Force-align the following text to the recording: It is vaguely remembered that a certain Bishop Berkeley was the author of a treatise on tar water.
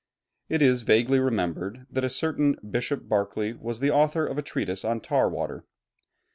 It 0.49 0.63
is 0.63 0.81
vaguely 0.81 1.19
remembered 1.19 1.85
that 1.91 2.03
a 2.03 2.09
certain 2.09 2.55
Bishop 2.67 3.03
Berkeley 3.03 3.53
was 3.53 3.79
the 3.81 3.91
author 3.91 4.25
of 4.25 4.39
a 4.39 4.41
treatise 4.41 4.83
on 4.83 4.99
tar 4.99 5.29
water. 5.29 5.63